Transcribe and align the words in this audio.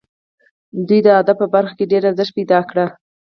دوی 0.87 0.99
د 1.03 1.07
ادب 1.21 1.35
په 1.41 1.47
برخه 1.55 1.73
کې 1.77 1.89
ډېر 1.91 2.03
ارزښت 2.09 2.33
پیدا 2.37 2.59
کړ. 2.69 2.77